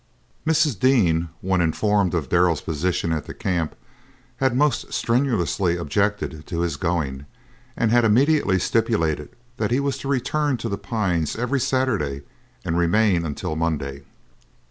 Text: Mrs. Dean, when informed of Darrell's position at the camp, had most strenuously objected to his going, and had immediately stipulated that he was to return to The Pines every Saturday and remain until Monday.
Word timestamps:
Mrs. 0.47 0.79
Dean, 0.79 1.29
when 1.41 1.61
informed 1.61 2.15
of 2.15 2.27
Darrell's 2.27 2.59
position 2.61 3.11
at 3.11 3.25
the 3.27 3.35
camp, 3.35 3.75
had 4.37 4.55
most 4.55 4.91
strenuously 4.91 5.77
objected 5.77 6.47
to 6.47 6.61
his 6.61 6.75
going, 6.75 7.27
and 7.77 7.91
had 7.91 8.03
immediately 8.03 8.57
stipulated 8.57 9.29
that 9.57 9.69
he 9.69 9.79
was 9.79 9.99
to 9.99 10.07
return 10.07 10.57
to 10.57 10.69
The 10.69 10.79
Pines 10.79 11.35
every 11.35 11.59
Saturday 11.59 12.23
and 12.65 12.79
remain 12.79 13.23
until 13.27 13.55
Monday. 13.55 14.03